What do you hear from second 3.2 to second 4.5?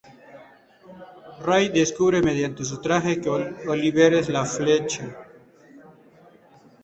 que Oliver es la